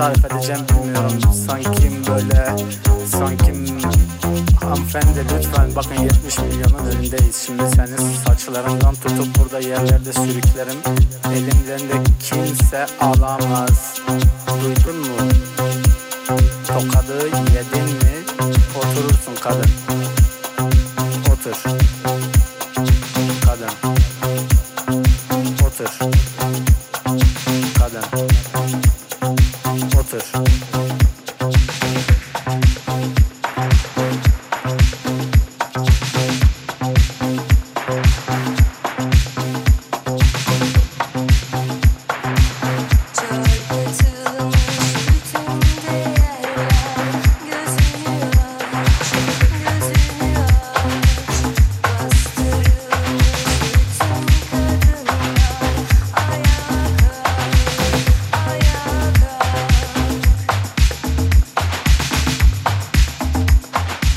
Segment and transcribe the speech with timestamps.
[0.00, 1.29] cesaret edeceğim bilmiyorum.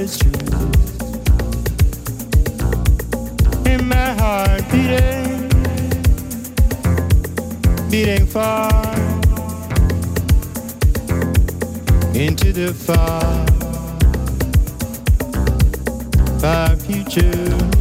[0.00, 0.32] is true.
[3.66, 5.48] In my heart beating,
[7.90, 8.94] beating far
[12.14, 13.46] into the far,
[16.40, 17.79] far future.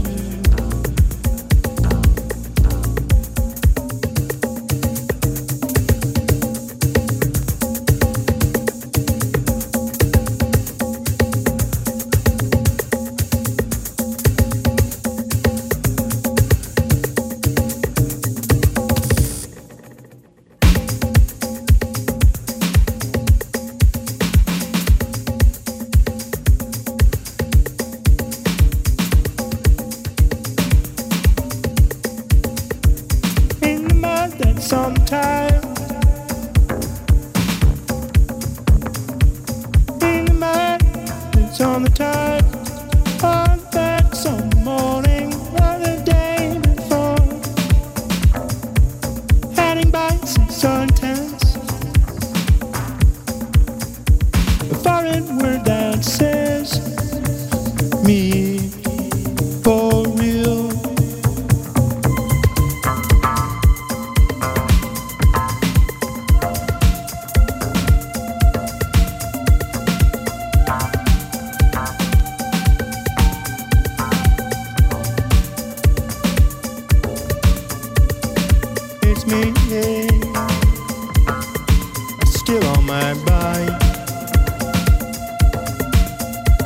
[82.70, 83.80] on my bike.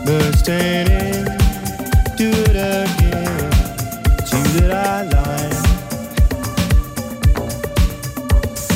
[0.06, 1.26] bursting standing,
[2.18, 3.52] do it again.
[4.20, 5.60] It's that I like.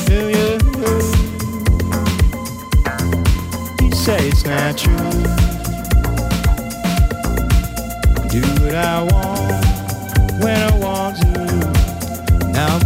[0.05, 0.49] Do you?
[3.81, 5.23] You say it's not true.
[8.29, 9.65] Do what I want
[10.41, 12.47] when I want to.
[12.51, 12.79] Now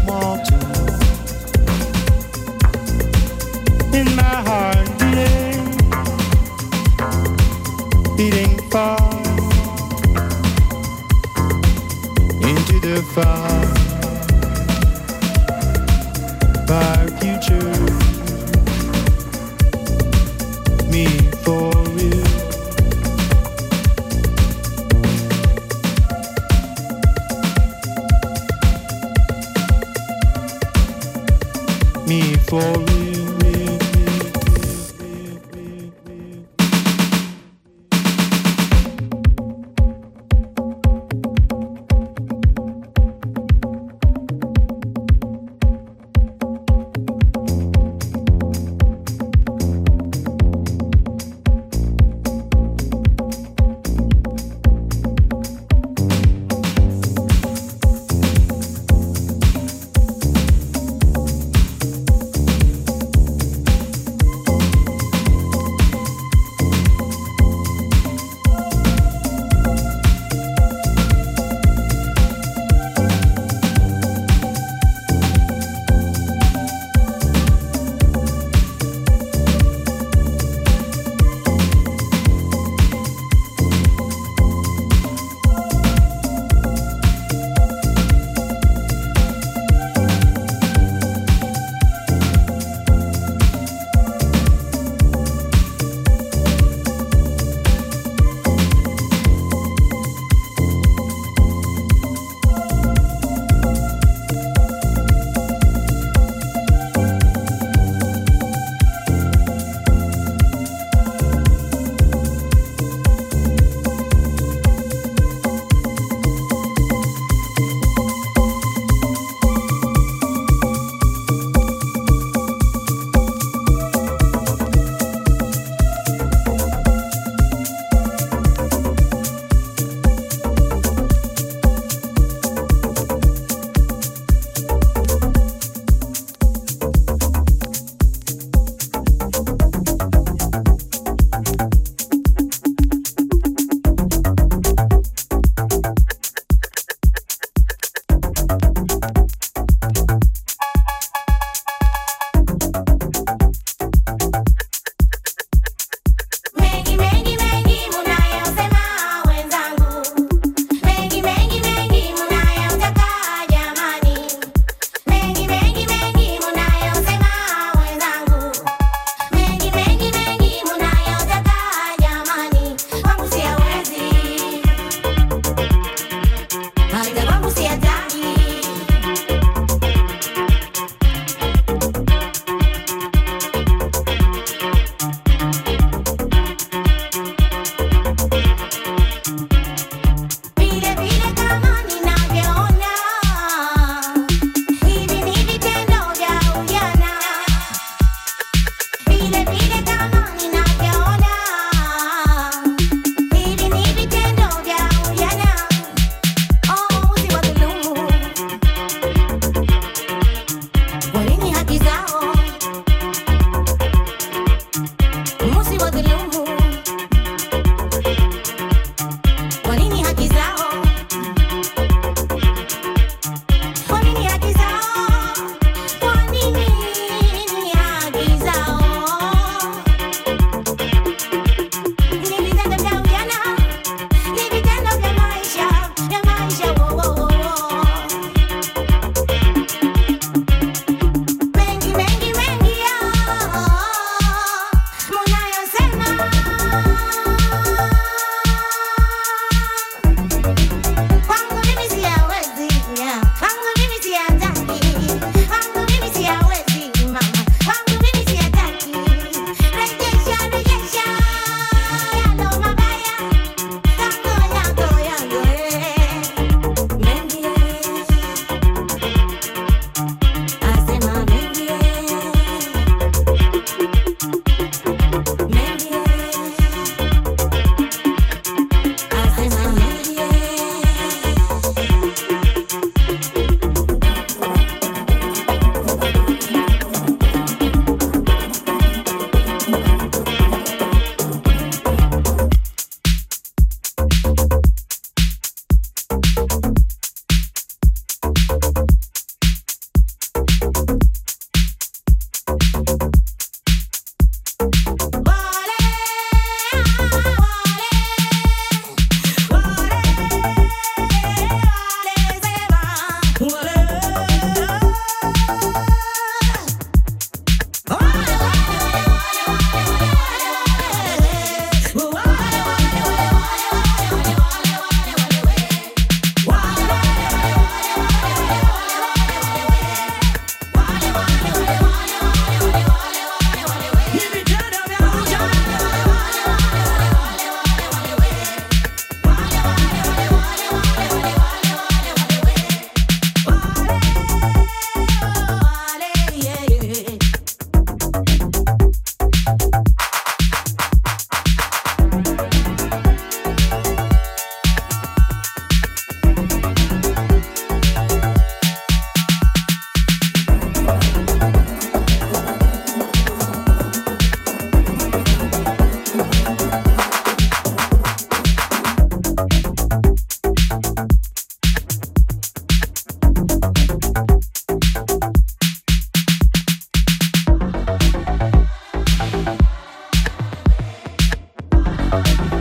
[382.12, 382.61] Bye.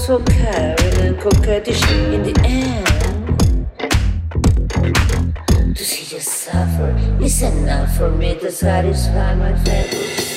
[0.00, 1.84] So caring and coquettish
[2.14, 2.86] in the end.
[5.76, 10.29] To see you suffer is enough for me to satisfy my fetish.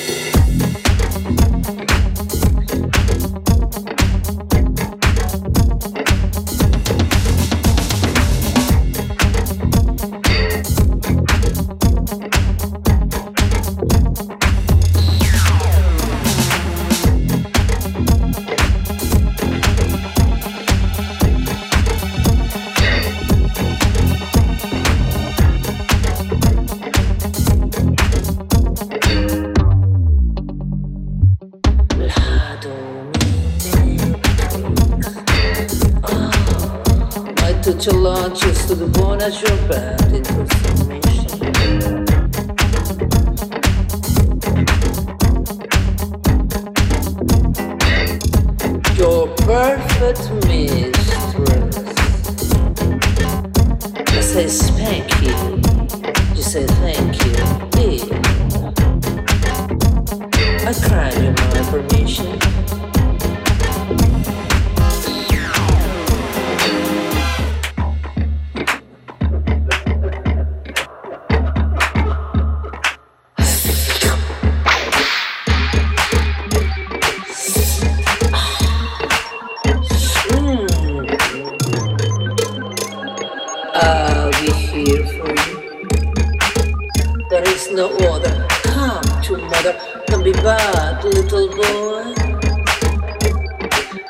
[87.34, 88.46] There is no other.
[88.62, 89.76] Come to mother,
[90.06, 92.14] can be bad, little boy.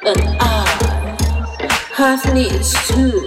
[0.05, 1.17] And I
[1.95, 3.25] have needs too.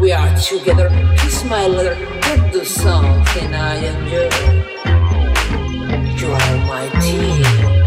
[0.00, 1.96] We are together, kiss my letter.
[2.22, 3.46] get the something.
[3.46, 4.30] and I am you.
[6.20, 7.80] You are my team.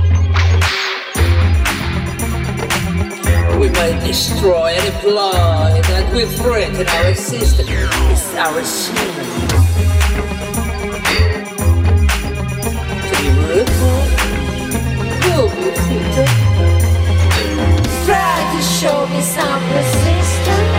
[3.61, 7.69] we may destroy any ploy that we threaten our existence.
[7.69, 9.52] It's our scene.
[13.53, 13.67] Try
[18.51, 20.72] to show me some resistance.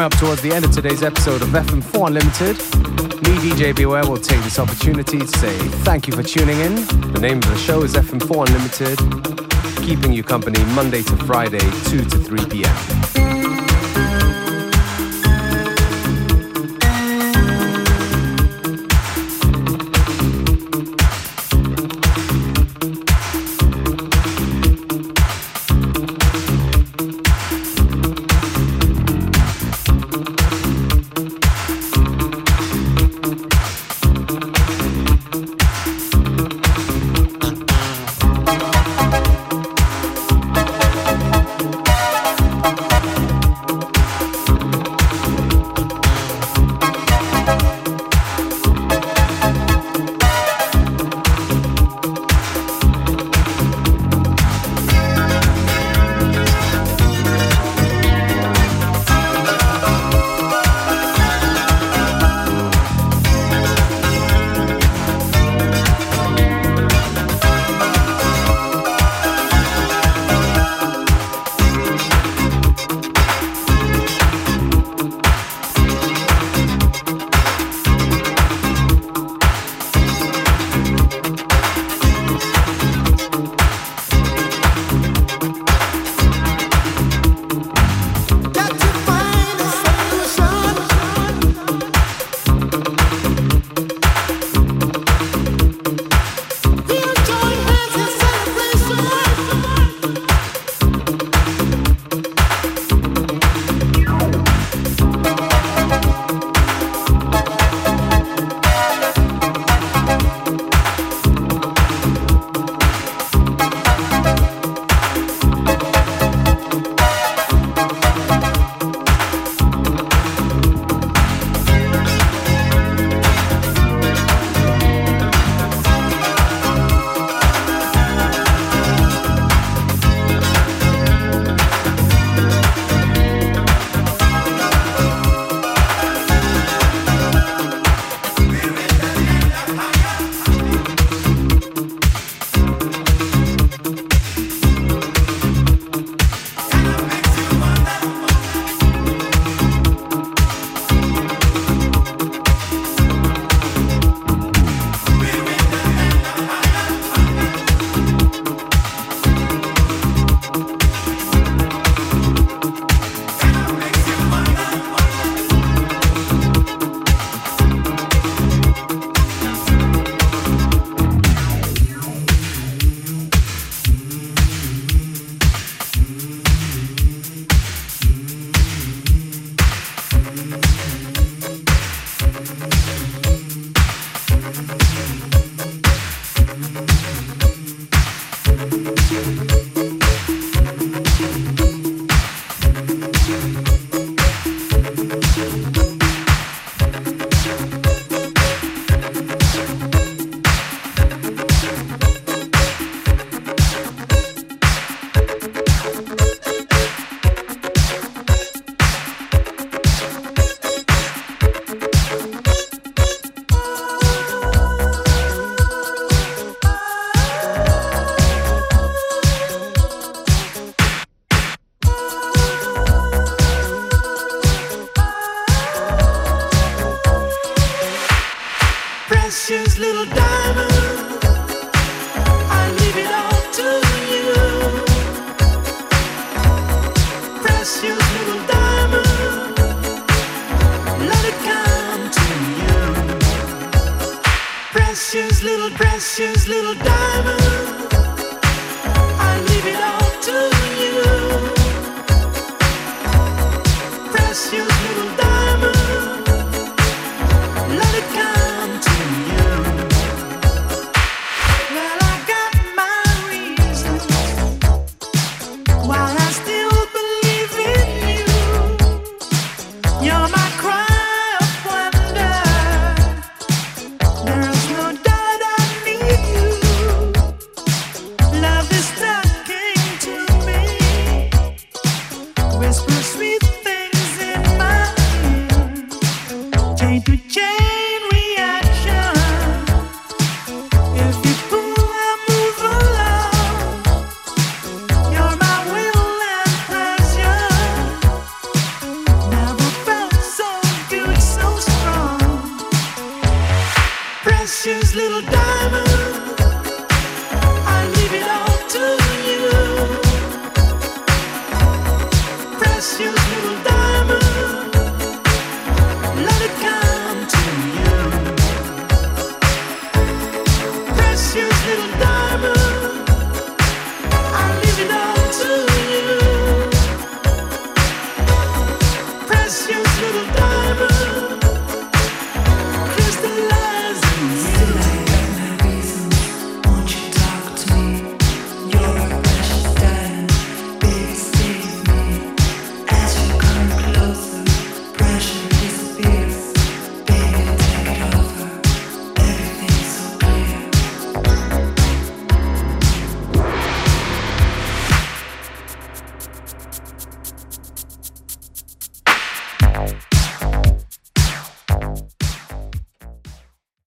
[0.00, 2.56] Coming up towards the end of today's episode of FM4 Unlimited,
[3.22, 6.76] me, DJ Beware, will take this opportunity to say thank you for tuning in.
[7.12, 11.58] The name of the show is FM4 Unlimited, keeping you company Monday to Friday,
[11.90, 12.99] 2 to 3 p.m.